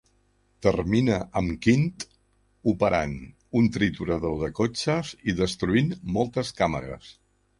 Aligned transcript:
Termina 0.67 1.17
amb 1.41 1.51
Quint 1.65 2.05
operant 2.71 3.13
un 3.61 3.69
triturador 3.75 4.35
de 4.41 4.51
cotxes 4.63 5.11
i 5.33 5.39
destruint 5.43 5.93
moltes 6.19 6.53
càmeres. 6.63 7.13